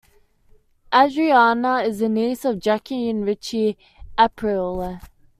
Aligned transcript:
Adriana 0.91 1.81
is 1.83 1.99
the 1.99 2.09
niece 2.09 2.43
of 2.43 2.57
Jackie 2.57 3.07
and 3.07 3.23
Richie 3.23 3.77
Aprile. 4.17 4.99